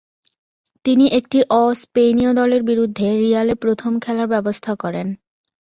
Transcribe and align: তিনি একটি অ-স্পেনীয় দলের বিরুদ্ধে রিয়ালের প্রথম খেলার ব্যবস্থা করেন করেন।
তিনি 0.85 1.05
একটি 1.11 1.39
অ-স্পেনীয় 1.55 2.31
দলের 2.33 2.61
বিরুদ্ধে 2.63 3.07
রিয়ালের 3.17 3.57
প্রথম 3.57 3.91
খেলার 3.99 4.27
ব্যবস্থা 4.27 4.71
করেন 4.75 5.05
করেন। 5.05 5.07